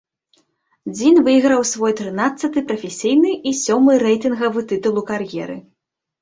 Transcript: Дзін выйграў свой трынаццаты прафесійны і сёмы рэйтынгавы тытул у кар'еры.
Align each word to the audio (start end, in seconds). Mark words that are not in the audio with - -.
Дзін 0.93 1.15
выйграў 1.27 1.61
свой 1.71 1.93
трынаццаты 1.99 2.63
прафесійны 2.71 3.35
і 3.51 3.53
сёмы 3.61 3.91
рэйтынгавы 4.05 4.65
тытул 4.73 4.93
у 5.05 5.05
кар'еры. 5.13 5.61